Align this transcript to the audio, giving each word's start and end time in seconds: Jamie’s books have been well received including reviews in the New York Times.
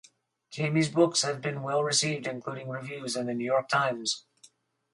Jamie’s 0.49 0.89
books 0.89 1.21
have 1.21 1.41
been 1.41 1.61
well 1.61 1.83
received 1.83 2.25
including 2.25 2.69
reviews 2.69 3.15
in 3.15 3.27
the 3.27 3.35
New 3.35 3.45
York 3.45 3.69
Times. 3.69 4.25